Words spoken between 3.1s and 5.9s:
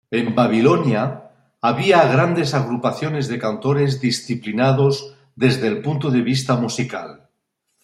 de cantores disciplinados desde el